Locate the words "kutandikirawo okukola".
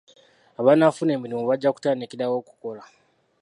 1.75-2.83